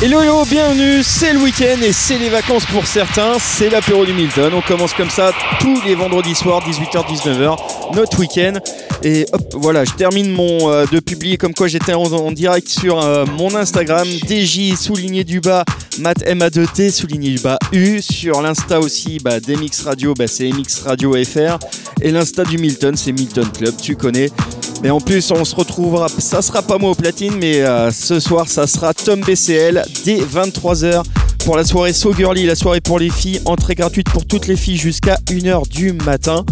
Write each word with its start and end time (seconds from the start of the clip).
Hello 0.00 0.20
hello, 0.20 0.44
bienvenue, 0.48 1.02
c'est 1.02 1.32
le 1.32 1.40
week-end 1.40 1.82
et 1.82 1.92
c'est 1.92 2.18
les 2.18 2.28
vacances 2.28 2.64
pour 2.66 2.86
certains, 2.86 3.36
c'est 3.40 3.68
l'apéro 3.68 4.06
du 4.06 4.12
Milton. 4.12 4.54
On 4.54 4.60
commence 4.60 4.94
comme 4.94 5.10
ça 5.10 5.32
tous 5.58 5.82
les 5.84 5.96
vendredis 5.96 6.36
soirs, 6.36 6.62
18h-19h, 6.64 7.56
notre 7.96 8.20
week-end. 8.20 8.52
Et 9.02 9.26
hop, 9.32 9.42
voilà, 9.54 9.84
je 9.84 9.90
termine 9.94 10.30
mon 10.30 10.70
euh, 10.70 10.86
de 10.86 11.00
publier 11.00 11.36
comme 11.36 11.52
quoi 11.52 11.66
j'étais 11.66 11.94
en, 11.94 12.30
direct 12.30 12.68
sur 12.68 13.02
euh, 13.02 13.26
mon 13.26 13.52
Instagram, 13.56 14.06
DJ 14.06 14.76
souligné 14.76 15.24
du 15.24 15.40
bas, 15.40 15.64
Matt 15.98 16.18
MA2T 16.24 16.92
souligné 16.92 17.30
du 17.30 17.40
bas 17.40 17.58
U. 17.72 18.00
Sur 18.00 18.40
l'Insta 18.40 18.78
aussi, 18.78 19.18
bah, 19.18 19.40
DMX 19.40 19.82
Radio, 19.84 20.14
bah, 20.14 20.28
c'est 20.28 20.48
MX 20.48 20.82
Radio 20.84 21.16
FR. 21.24 21.58
Et 22.00 22.12
l'Insta 22.12 22.44
du 22.44 22.56
Milton, 22.58 22.96
c'est 22.96 23.10
Milton 23.10 23.50
Club, 23.50 23.74
tu 23.82 23.96
connais. 23.96 24.30
Mais 24.82 24.90
en 24.90 25.00
plus, 25.00 25.30
on 25.30 25.44
se 25.44 25.54
retrouvera, 25.56 26.08
ça 26.08 26.40
sera 26.40 26.62
pas 26.62 26.78
moi 26.78 26.90
au 26.90 26.94
platine, 26.94 27.34
mais 27.38 27.62
euh, 27.62 27.90
ce 27.90 28.20
soir, 28.20 28.48
ça 28.48 28.66
sera 28.66 28.94
Tom 28.94 29.20
BCL 29.20 29.84
dès 30.04 30.18
23h 30.18 31.02
pour 31.44 31.56
la 31.56 31.64
soirée 31.64 31.92
So 31.92 32.12
la 32.12 32.54
soirée 32.54 32.80
pour 32.80 32.98
les 32.98 33.10
filles, 33.10 33.40
entrée 33.44 33.74
gratuite 33.74 34.08
pour 34.10 34.26
toutes 34.26 34.46
les 34.46 34.56
filles 34.56 34.76
jusqu'à 34.76 35.16
1h 35.26 35.68
du 35.68 35.92
matin. 35.92 36.44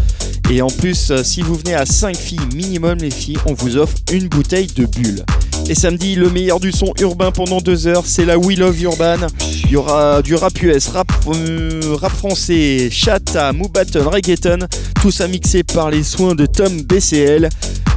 Et 0.51 0.63
en 0.63 0.69
plus, 0.69 1.11
euh, 1.11 1.23
si 1.23 1.43
vous 1.43 1.55
venez 1.55 1.75
à 1.75 1.87
5 1.87 2.17
filles 2.17 2.41
minimum, 2.55 2.99
les 2.99 3.11
filles, 3.11 3.39
on 3.47 3.55
vous 3.55 3.77
offre 3.77 3.95
une 4.13 4.29
bouteille 4.29 4.69
de 4.69 4.87
bulle. 4.87 5.25
Et 5.69 5.75
samedi, 5.75 6.15
le 6.15 6.31
meilleur 6.31 6.61
du 6.61 6.71
son 6.71 6.93
urbain 7.01 7.33
pendant 7.33 7.61
2 7.61 7.89
heures, 7.89 8.05
c'est 8.07 8.25
la 8.25 8.39
We 8.39 8.57
Love 8.57 8.81
Urban. 8.83 9.27
Il 9.65 9.71
y 9.71 9.77
aura 9.77 10.23
du 10.23 10.35
rap 10.35 10.63
US, 10.63 10.89
rap, 10.89 11.11
euh, 11.29 11.97
rap 12.01 12.13
français, 12.13 12.89
chata, 12.91 13.53
battle, 13.53 14.03
reggaeton, 14.03 14.59
tout 15.03 15.11
ça 15.11 15.27
mixé 15.27 15.65
par 15.65 15.91
les 15.91 16.05
soins 16.05 16.35
de 16.35 16.47
Tom 16.47 16.83
BCL. 16.83 17.49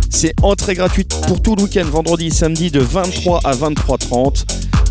C'est 0.09 0.33
entrée 0.41 0.75
gratuite 0.75 1.15
pour 1.27 1.41
tout 1.41 1.55
le 1.55 1.63
week-end, 1.63 1.85
vendredi 1.85 2.27
et 2.27 2.31
samedi 2.31 2.71
de 2.71 2.79
23 2.79 3.41
à 3.43 3.53
23h30. 3.53 4.43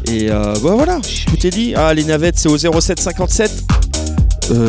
Et 0.07 0.31
euh, 0.31 0.55
bah 0.63 0.75
voilà, 0.75 1.01
tout 1.27 1.47
est 1.47 1.51
dit. 1.51 1.75
Ah, 1.77 1.93
les 1.93 2.05
navettes, 2.05 2.39
c'est 2.39 2.49
au 2.49 2.57
0757 2.57 3.51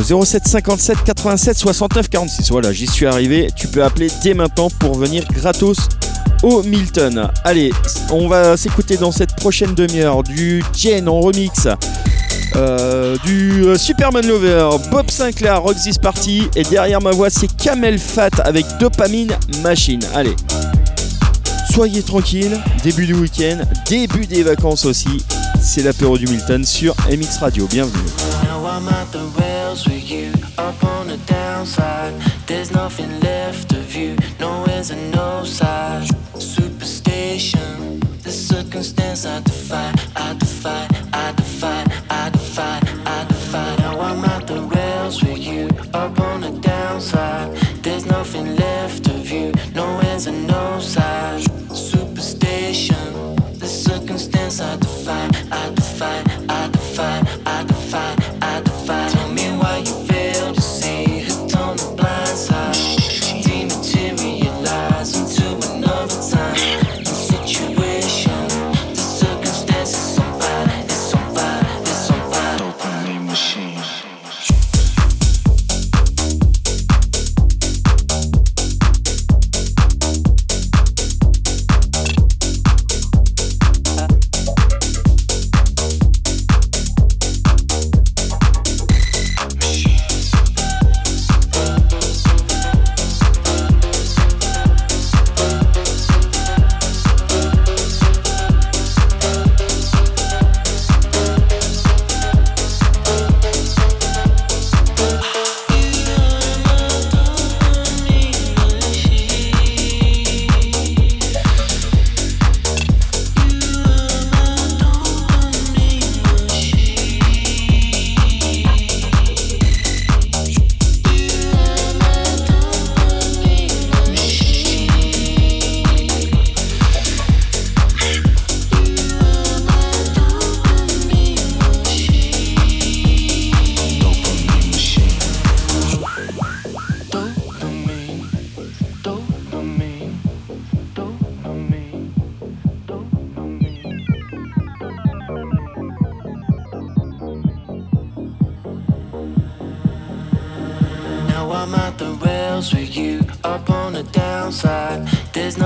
07 0.04 0.48
57 0.48 1.04
87 1.06 1.58
69 1.58 2.10
46. 2.10 2.52
Voilà, 2.52 2.74
j'y 2.74 2.88
suis 2.88 3.06
arrivé. 3.06 3.50
Tu 3.56 3.68
peux 3.68 3.84
appeler 3.84 4.10
dès 4.24 4.34
maintenant 4.34 4.70
pour 4.80 4.96
venir 4.96 5.24
gratos 5.32 5.78
au 6.44 6.64
Milton. 6.64 7.30
Allez, 7.44 7.72
on 8.12 8.28
va 8.28 8.58
s'écouter 8.58 8.98
dans 8.98 9.12
cette 9.12 9.36
prochaine 9.36 9.74
demi-heure 9.76 10.24
du 10.24 10.64
Jen 10.76 11.08
en 11.08 11.20
remix. 11.22 11.68
Euh, 12.56 13.18
du 13.24 13.64
euh, 13.66 13.78
Superman 13.78 14.26
Lover, 14.26 14.70
Bob 14.92 15.10
Sinclair, 15.10 15.62
This 15.84 15.98
Party, 15.98 16.50
et 16.56 16.64
derrière 16.64 17.02
ma 17.02 17.12
voix 17.12 17.30
c'est 17.30 17.48
Camel 17.58 18.00
Fat 18.00 18.30
avec 18.44 18.66
Dopamine 18.80 19.32
Machine. 19.62 20.02
Allez, 20.16 20.36
soyez 21.72 22.02
tranquille, 22.02 22.60
début 22.84 23.06
du 23.06 23.14
week-end, 23.14 23.60
début 23.88 24.26
des 24.26 24.44
vacances 24.44 24.86
aussi. 24.86 25.24
C'est 25.62 25.84
l'apéro 25.84 26.18
du 26.18 26.28
Milton 26.28 26.66
sur 26.66 26.96
MX 27.10 27.38
Radio. 27.40 27.68
Bienvenue. 27.68 28.00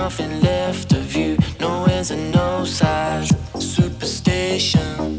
nothing 0.03 0.41
left 0.41 0.91
of 0.91 1.15
you. 1.15 1.37
No 1.61 1.85
ends 1.85 2.11
and 2.11 2.29
no 2.33 2.65
sides. 2.65 3.31
Superstition. 3.57 5.12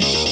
Shh. 0.00 0.31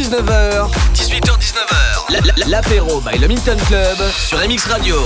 18h-19h. 0.00 0.70
18h-19h. 0.94 2.48
L'apéro 2.48 3.00
by 3.02 3.18
le 3.18 3.28
Minton 3.28 3.56
Club 3.66 3.98
sur 4.16 4.38
MX 4.38 4.64
Radio. 4.68 4.96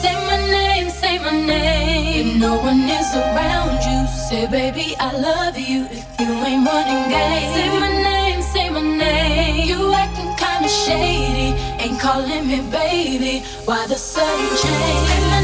Say 0.00 0.14
my 0.28 0.36
name, 0.48 0.88
say 0.88 1.18
my 1.18 1.32
name. 1.32 2.28
If 2.28 2.36
no 2.36 2.58
one 2.58 2.88
is 2.88 3.12
around 3.16 3.82
you, 3.82 4.06
say 4.28 4.46
baby 4.46 4.94
I 5.00 5.10
love 5.18 5.58
you. 5.58 5.86
If 5.90 6.06
you 6.20 6.32
ain't 6.46 6.64
running 6.64 7.08
game, 7.10 7.54
say 7.54 7.68
my 7.76 7.88
name, 7.88 8.40
say 8.40 8.70
my 8.70 8.80
name. 8.80 9.68
You 9.68 9.92
acting 9.94 10.32
kinda 10.36 10.68
shady, 10.68 11.56
ain't 11.80 11.98
calling 11.98 12.46
me 12.46 12.60
baby. 12.70 13.42
Why 13.64 13.84
the 13.88 13.96
sudden 13.96 14.56
change? 14.62 15.43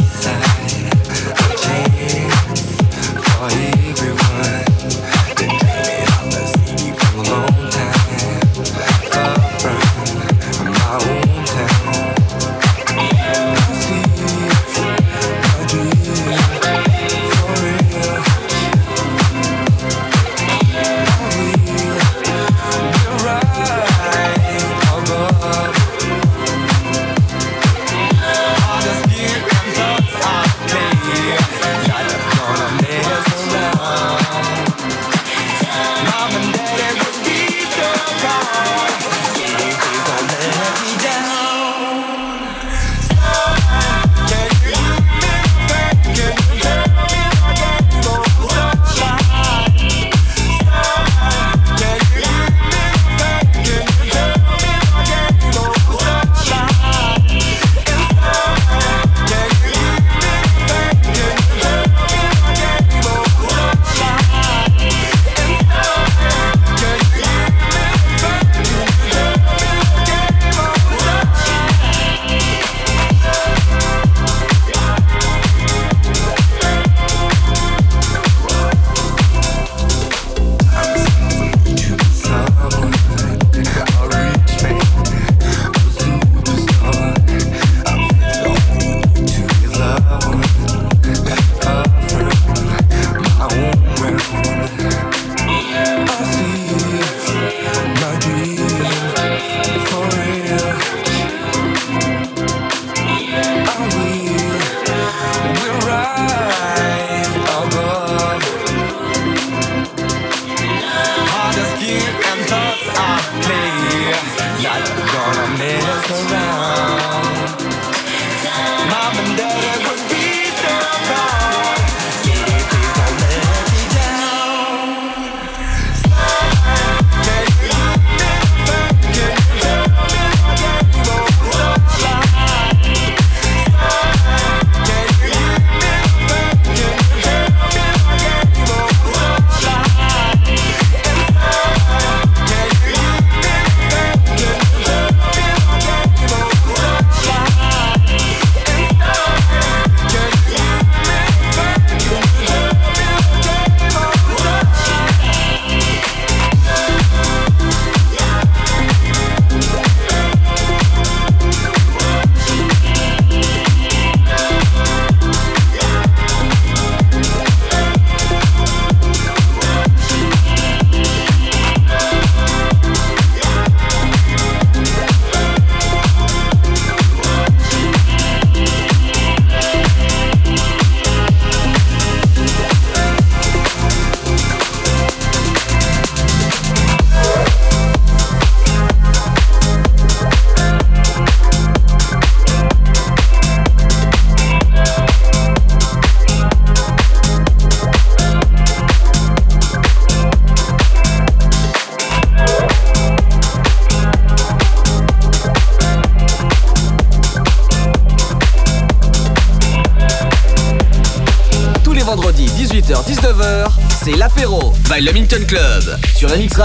Le 115.57 117.00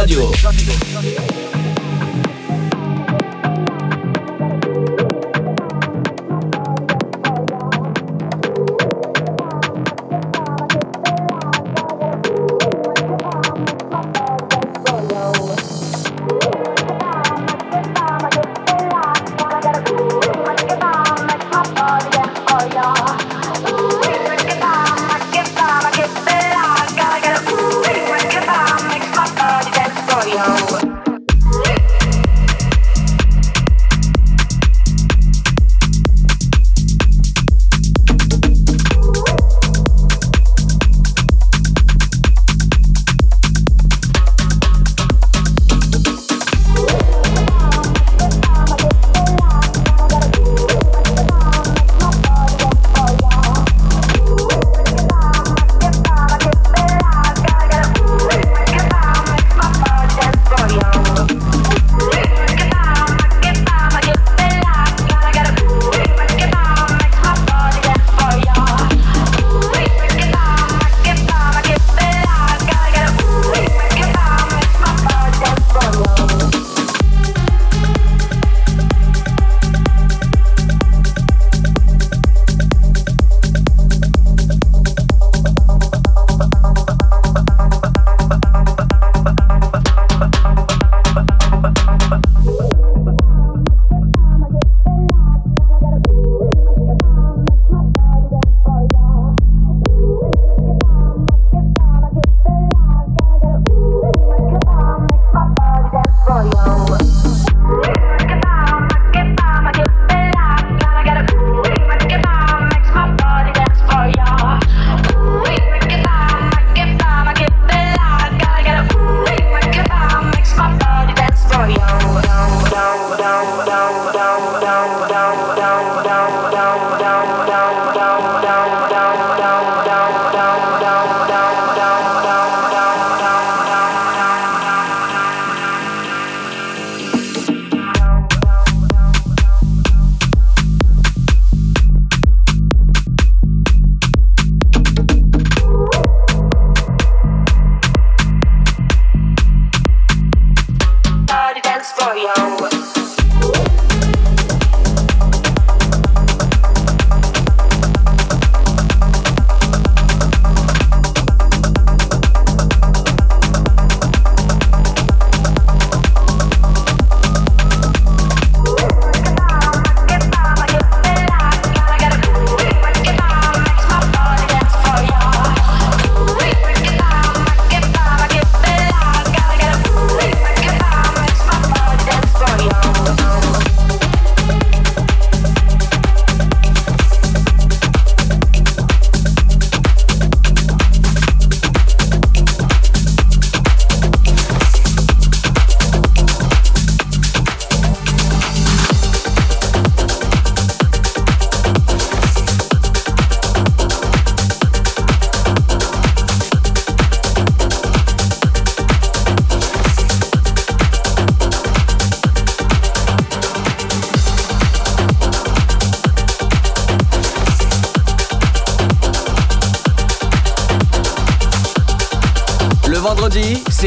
Radio. 0.06 0.55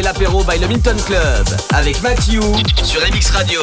L'apéro 0.01 0.43
by 0.43 0.59
le 0.59 0.67
Minton 0.67 0.95
Club 1.05 1.47
avec 1.73 2.01
Mathieu 2.01 2.41
sur 2.83 3.01
MX 3.01 3.31
Radio. 3.31 3.59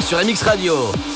Sur 0.00 0.18
MX 0.18 0.42
Radio. 0.44 1.09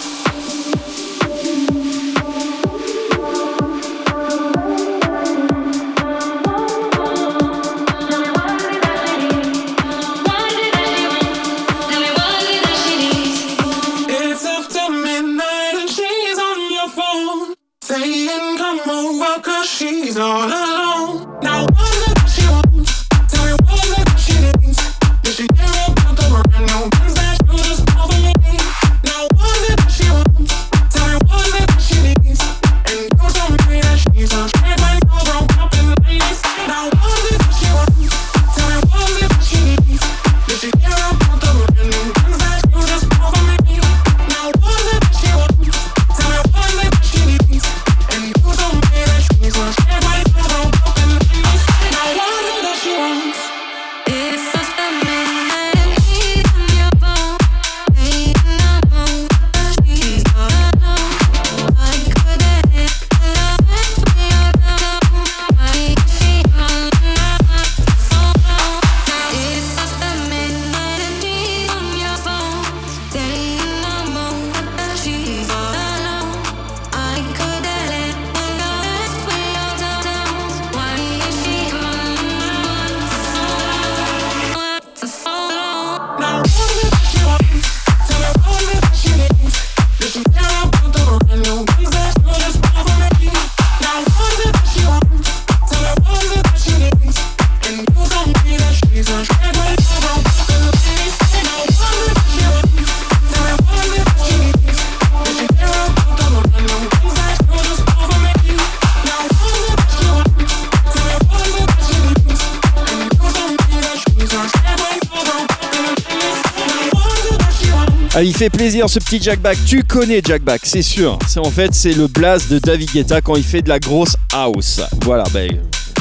Ce 118.70 118.98
petit 118.98 119.20
Jack 119.20 119.40
Back. 119.40 119.58
Tu 119.66 119.82
connais 119.82 120.22
Jack 120.24 120.42
Back, 120.42 120.62
c'est 120.64 120.80
sûr. 120.80 121.18
C'est 121.28 121.38
en 121.38 121.50
fait 121.50 121.74
c'est 121.74 121.92
le 121.92 122.06
blast 122.06 122.50
de 122.50 122.58
David 122.58 122.90
Guetta 122.92 123.20
quand 123.20 123.36
il 123.36 123.44
fait 123.44 123.60
de 123.60 123.68
la 123.68 123.78
grosse 123.78 124.16
house. 124.32 124.80
Voilà, 125.02 125.24
ben 125.34 125.50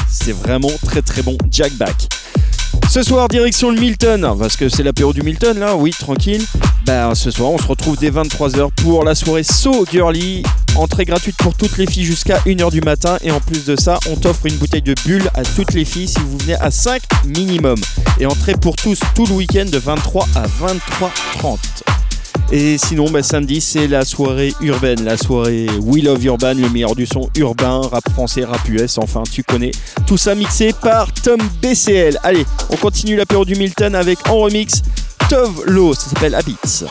c'est 0.08 0.32
vraiment 0.32 0.70
très 0.82 1.02
très 1.02 1.20
bon 1.20 1.36
Jack 1.50 1.74
Back. 1.74 2.08
Ce 2.88 3.02
soir, 3.02 3.28
direction 3.28 3.70
le 3.70 3.78
Milton, 3.78 4.34
parce 4.38 4.56
que 4.56 4.70
c'est 4.70 4.82
l'apéro 4.82 5.12
du 5.12 5.20
Milton 5.20 5.58
là, 5.58 5.76
oui, 5.76 5.90
tranquille. 5.90 6.42
Ben, 6.86 7.14
ce 7.14 7.30
soir, 7.30 7.50
on 7.50 7.58
se 7.58 7.66
retrouve 7.66 7.98
dès 7.98 8.10
23h 8.10 8.70
pour 8.76 9.04
la 9.04 9.14
soirée 9.14 9.42
So 9.42 9.84
Girly. 9.90 10.42
Entrée 10.74 11.04
gratuite 11.04 11.36
pour 11.36 11.54
toutes 11.54 11.76
les 11.76 11.86
filles 11.86 12.04
jusqu'à 12.04 12.38
1h 12.46 12.70
du 12.70 12.80
matin. 12.80 13.18
Et 13.22 13.30
en 13.30 13.40
plus 13.40 13.66
de 13.66 13.76
ça, 13.76 13.98
on 14.10 14.16
t'offre 14.16 14.46
une 14.46 14.56
bouteille 14.56 14.82
de 14.82 14.94
bulle 15.04 15.28
à 15.34 15.42
toutes 15.42 15.74
les 15.74 15.84
filles 15.84 16.08
si 16.08 16.18
vous 16.18 16.38
venez 16.38 16.56
à 16.56 16.70
5 16.70 17.02
minimum. 17.26 17.76
Et 18.18 18.26
entrée 18.26 18.54
pour 18.54 18.76
tous 18.76 18.98
tout 19.14 19.26
le 19.26 19.32
week-end 19.34 19.66
de 19.66 19.78
23 19.78 20.26
à 20.34 20.46
23h30. 20.46 21.93
Et 22.56 22.78
sinon, 22.78 23.10
bah, 23.10 23.24
samedi, 23.24 23.60
c'est 23.60 23.88
la 23.88 24.04
soirée 24.04 24.54
urbaine, 24.60 25.02
la 25.04 25.16
soirée 25.16 25.66
We 25.80 26.04
Love 26.04 26.24
Urban, 26.24 26.54
le 26.54 26.68
meilleur 26.68 26.94
du 26.94 27.04
son 27.04 27.28
urbain, 27.34 27.80
rap 27.80 28.08
français, 28.12 28.44
rap 28.44 28.60
US, 28.68 28.96
enfin, 28.98 29.24
tu 29.28 29.42
connais. 29.42 29.72
Tout 30.06 30.16
ça 30.16 30.36
mixé 30.36 30.72
par 30.72 31.12
Tom 31.12 31.40
BCL. 31.60 32.16
Allez, 32.22 32.46
on 32.70 32.76
continue 32.76 33.16
l'apéro 33.16 33.44
du 33.44 33.56
Milton 33.56 33.96
avec 33.96 34.28
en 34.28 34.36
remix 34.36 34.82
Tove 35.28 35.64
Lo, 35.66 35.94
ça 35.94 36.10
s'appelle 36.10 36.36
Habits. 36.36 36.84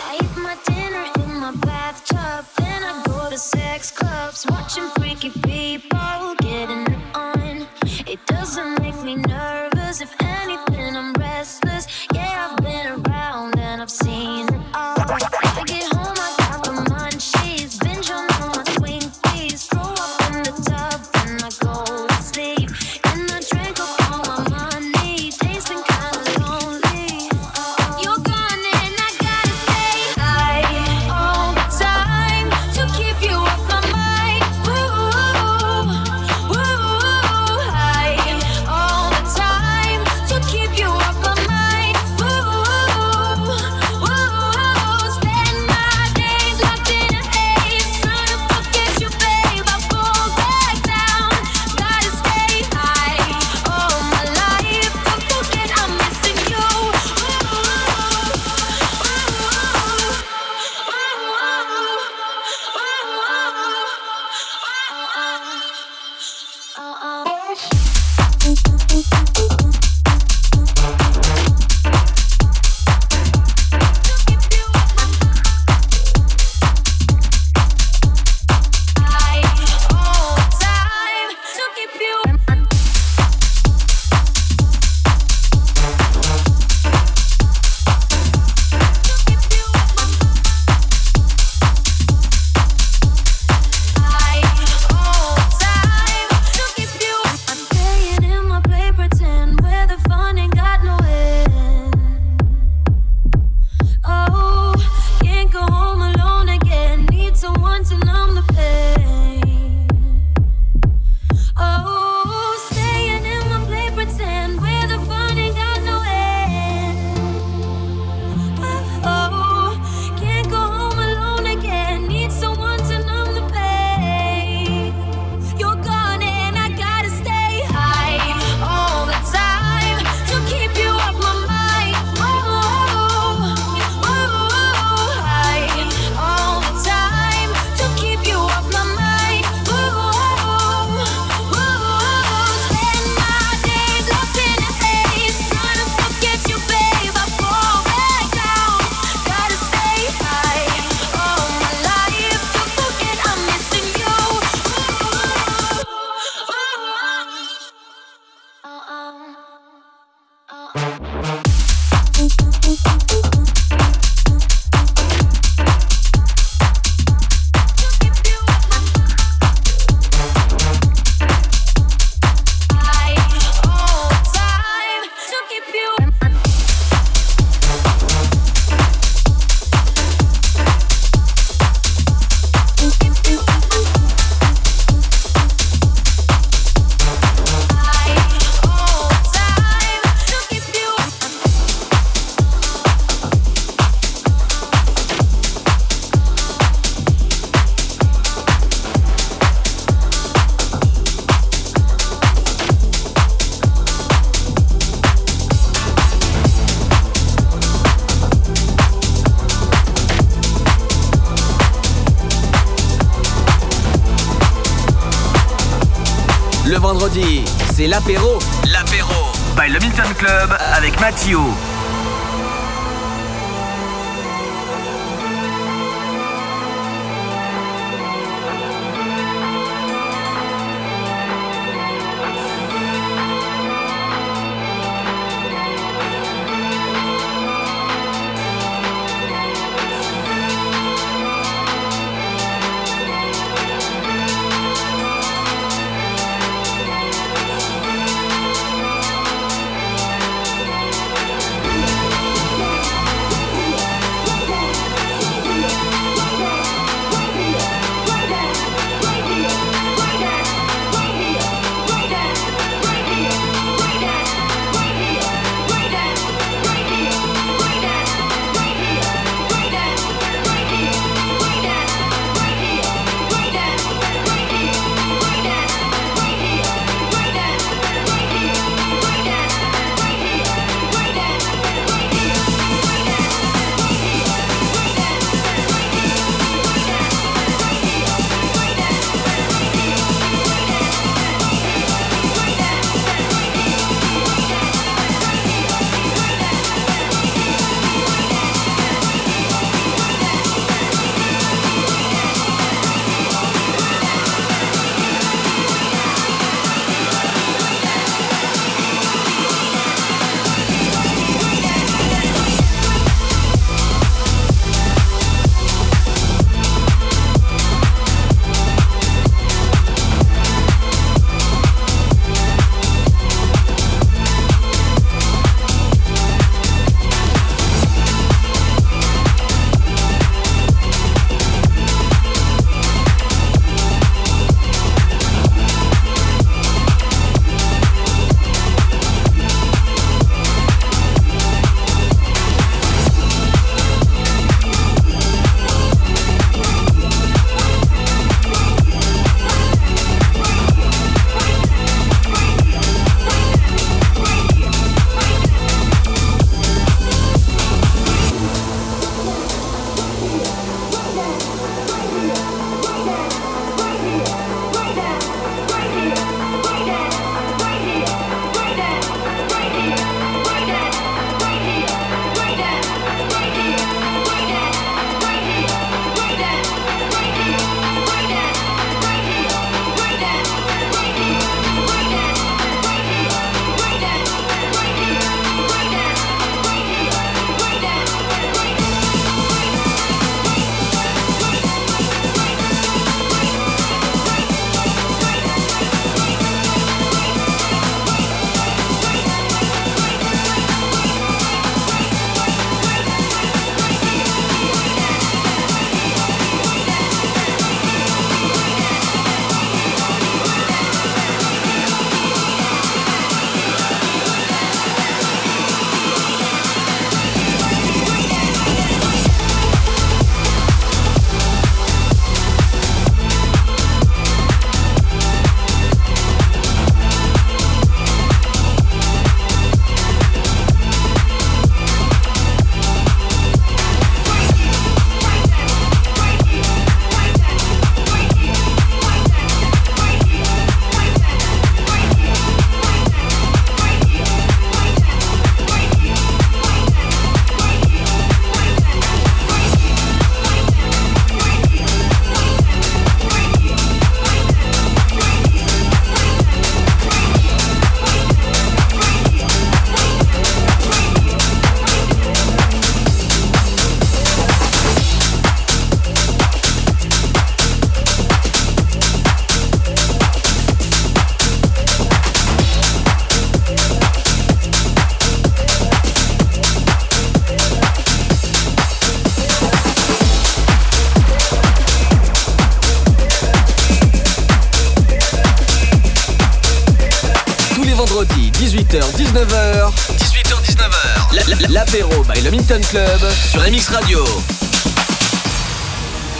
Club 492.94 493.20
sur 493.52 493.62
MX 493.62 493.90
Radio. 493.90 494.24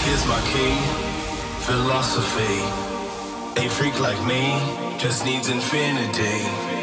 Here's 0.06 0.26
my 0.26 0.40
key, 0.52 0.78
philosophy. 1.62 2.62
A 3.58 3.70
freak 3.70 4.00
like 4.00 4.22
me 4.26 4.54
just 5.00 5.26
needs 5.26 5.50
infinity. 5.50 6.83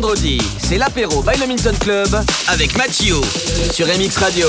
Vendredis, 0.00 0.40
c'est 0.58 0.78
l'apéro 0.78 1.22
by 1.22 1.38
le 1.38 1.78
Club 1.78 2.08
avec 2.48 2.76
Mathieu 2.78 3.16
sur 3.70 3.86
MX 3.86 4.16
Radio. 4.16 4.48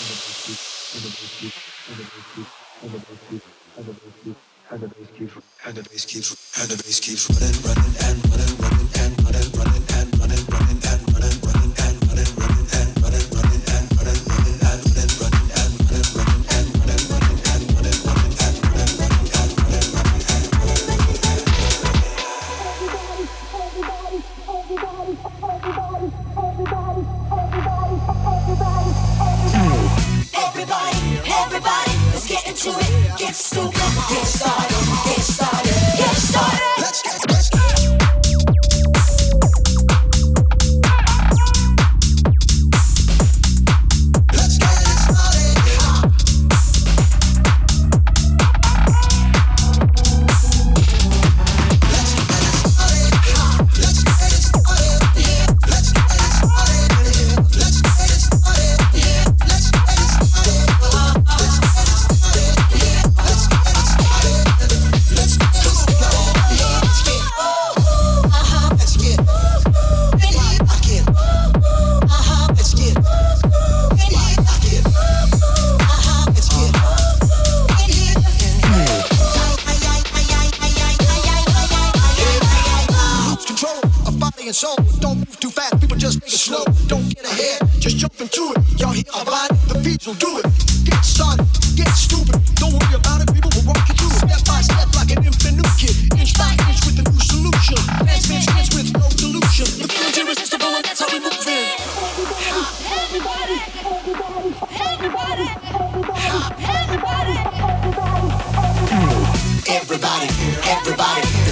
slow. 84.75 84.99
Don't 84.99 85.17
move 85.17 85.39
too 85.39 85.49
fast, 85.49 85.79
people 85.79 85.97
just 85.97 86.21
make 86.21 86.33
it 86.33 86.37
slow. 86.37 86.63
Don't 86.87 87.07
get 87.13 87.25
ahead, 87.25 87.61
just 87.79 87.97
jump 87.97 88.19
into 88.19 88.53
it. 88.55 88.79
Y'all 88.79 88.91
hear 88.91 89.03
about 89.21 89.51
it? 89.51 89.57
The 89.67 89.81
beats 89.83 90.07
will 90.07 90.15
do 90.15 90.39
it. 90.39 90.45
Get 90.85 91.03
started, 91.03 91.45
get 91.75 91.89
stupid. 91.89 92.39
Don't 92.55 92.73
worry 92.73 92.95
about 92.95 93.21
it. 93.21 93.30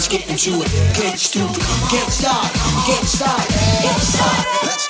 get 0.09 0.27
into 0.27 0.61
it. 0.61 0.71
Get 0.95 1.19
stupid, 1.19 1.57
get 1.91 2.09
started, 2.09 2.51
get 2.87 3.05
started, 3.05 3.53
get 3.83 3.99
started. 4.01 4.88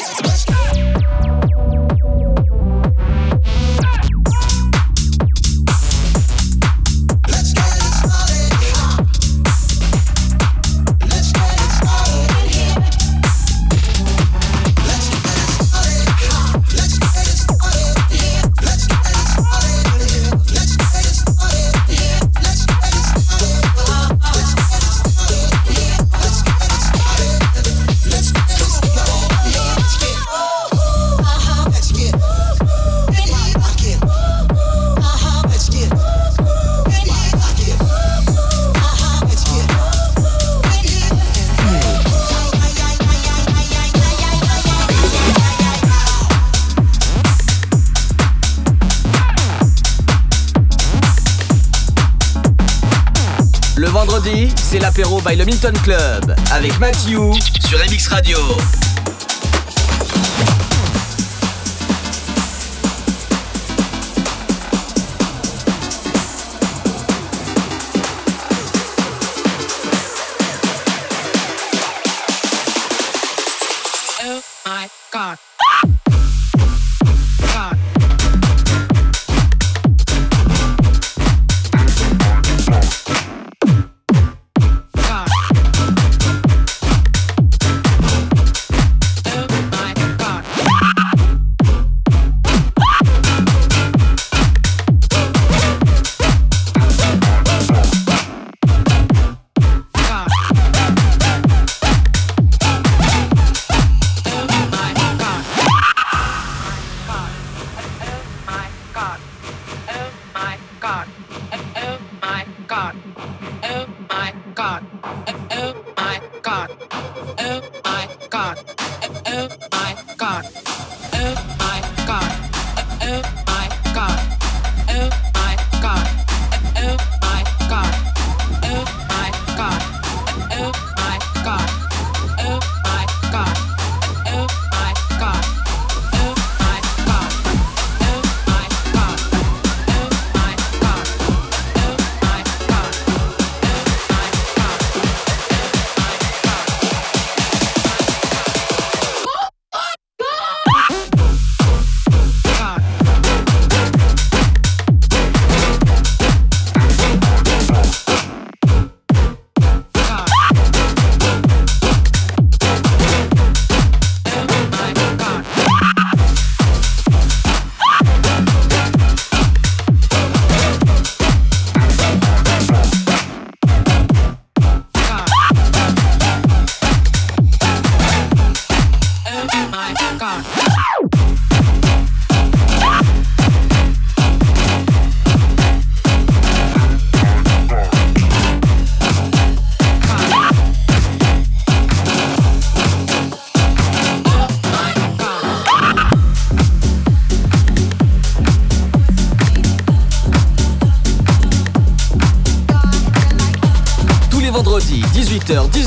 By 55.23 55.35
le 55.35 55.45
Milton 55.45 55.73
Club 55.81 56.35
avec 56.51 56.77
Matthew 56.77 57.33
sur 57.59 57.79
MX 57.79 58.07
Radio. 58.09 58.37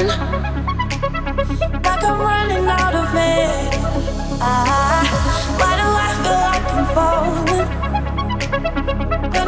Like 0.00 0.16
I'm 2.04 2.20
running 2.20 2.66
out 2.66 2.94
of 2.94 3.14
it. 3.14 3.74
Ah, 4.40 5.04
why 5.60 5.72
do 5.76 5.86
I 5.92 6.10
feel 6.22 6.40
like 6.48 6.66
I'm 6.72 6.86
falling? 6.94 7.68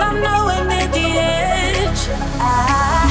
I'm 0.03 0.21
nowhere 0.21 0.65
near 0.69 0.89
the 0.89 1.07
edge. 1.19 2.03
I, 2.39 3.02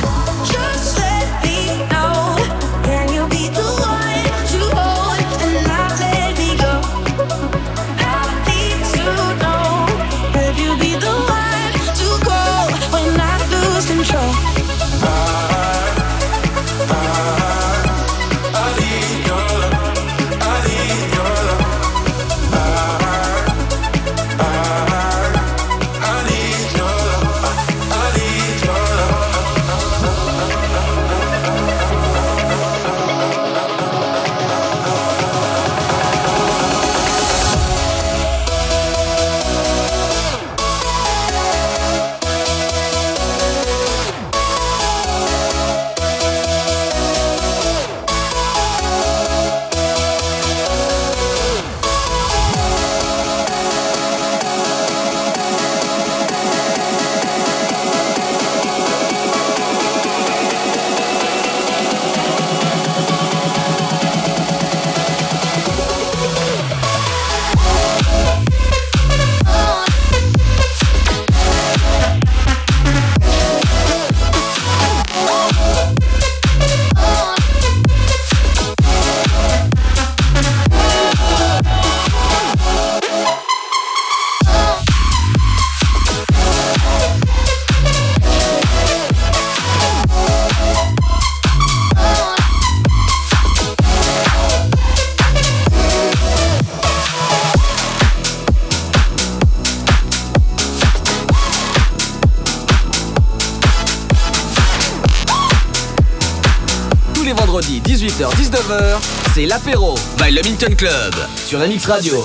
18h-19h, 107.34 108.98
c'est 109.34 109.46
l'apéro 109.46 109.96
by 110.18 110.32
le 110.32 110.42
Minton 110.42 110.76
Club 110.76 111.14
sur 111.46 111.60
la 111.60 111.68
Radio. 111.88 112.22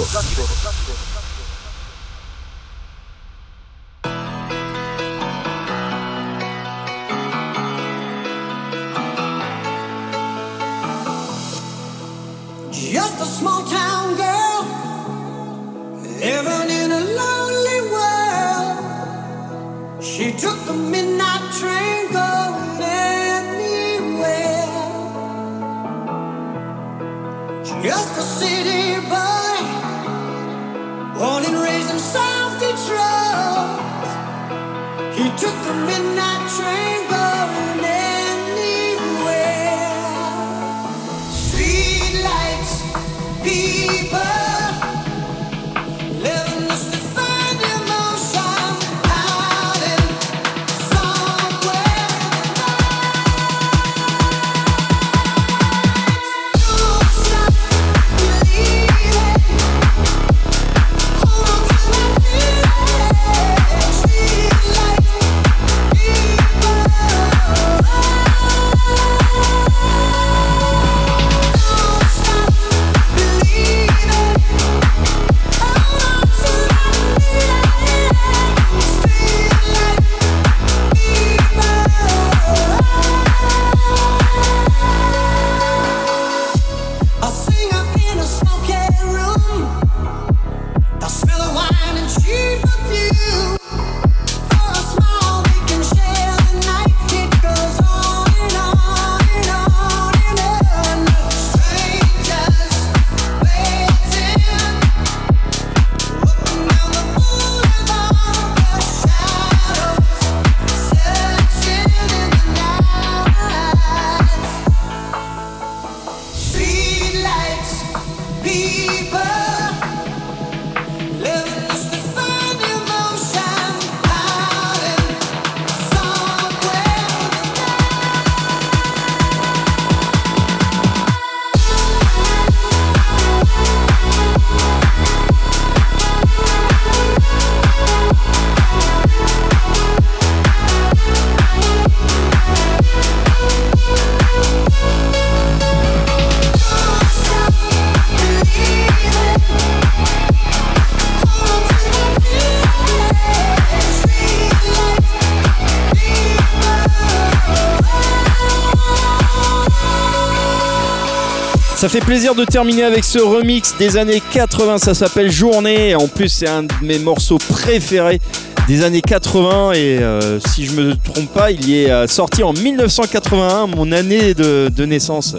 Ça 161.86 161.92
fait 161.92 162.04
plaisir 162.04 162.34
de 162.34 162.44
terminer 162.44 162.82
avec 162.82 163.04
ce 163.04 163.20
remix 163.20 163.76
des 163.78 163.96
années 163.96 164.20
80, 164.32 164.78
ça 164.78 164.92
s'appelle 164.92 165.30
Journée. 165.30 165.94
En 165.94 166.08
plus, 166.08 166.28
c'est 166.28 166.48
un 166.48 166.64
de 166.64 166.72
mes 166.82 166.98
morceaux 166.98 167.38
préférés 167.38 168.20
des 168.66 168.82
années 168.82 169.02
80 169.02 169.70
et 169.70 169.98
euh, 170.00 170.40
si 170.40 170.66
je 170.66 170.72
me 170.72 170.96
trompe 170.96 171.32
pas, 171.32 171.52
il 171.52 171.72
est 171.72 171.88
euh, 171.92 172.08
sorti 172.08 172.42
en 172.42 172.52
1981, 172.52 173.68
mon 173.68 173.92
année 173.92 174.34
de, 174.34 174.84
naissance. 174.84 175.36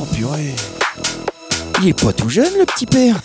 Oh 0.00 0.04
purée, 0.14 0.54
il 1.82 1.88
est 1.88 2.00
pas 2.00 2.12
tout 2.12 2.28
jeune 2.28 2.52
le 2.60 2.64
petit 2.64 2.86
père. 2.86 3.16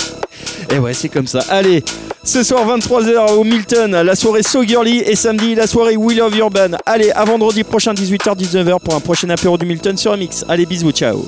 Et 0.70 0.78
ouais, 0.78 0.92
c'est 0.92 1.08
comme 1.08 1.26
ça. 1.26 1.40
Allez, 1.48 1.82
ce 2.22 2.42
soir 2.42 2.66
23h 2.68 3.32
au 3.38 3.44
Milton, 3.44 3.90
la 4.02 4.14
soirée 4.14 4.42
So 4.42 4.62
Girly 4.64 4.98
et 4.98 5.16
samedi 5.16 5.54
la 5.54 5.66
soirée 5.66 5.96
We 5.96 6.18
Love 6.18 6.36
Urban. 6.36 6.76
Allez, 6.84 7.10
à 7.10 7.24
vendredi 7.24 7.64
prochain 7.64 7.94
18h-19h 7.94 8.80
pour 8.80 8.94
un 8.94 9.00
prochain 9.00 9.30
apéro 9.30 9.56
du 9.56 9.64
Milton 9.64 9.96
sur 9.96 10.14
Mix. 10.18 10.44
Allez, 10.46 10.66
bisous, 10.66 10.92
ciao. 10.92 11.24